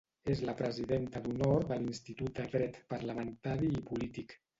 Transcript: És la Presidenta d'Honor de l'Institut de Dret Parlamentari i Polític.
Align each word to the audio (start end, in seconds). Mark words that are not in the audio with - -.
És 0.33 0.39
la 0.47 0.53
Presidenta 0.61 1.19
d'Honor 1.25 1.67
de 1.71 1.77
l'Institut 1.83 2.33
de 2.39 2.45
Dret 2.55 2.79
Parlamentari 2.95 3.71
i 3.83 3.85
Polític. 3.91 4.35